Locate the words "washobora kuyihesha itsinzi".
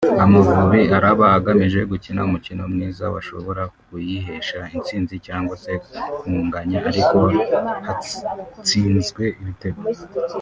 3.13-5.15